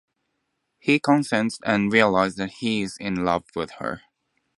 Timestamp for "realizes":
1.93-2.35